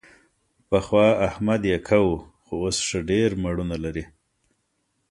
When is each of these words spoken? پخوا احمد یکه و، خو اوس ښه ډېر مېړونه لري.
پخوا 0.69 1.07
احمد 1.27 1.61
یکه 1.73 1.99
و، 2.09 2.11
خو 2.43 2.53
اوس 2.63 2.77
ښه 2.87 2.99
ډېر 3.09 3.29
مېړونه 3.41 3.77
لري. 3.83 4.05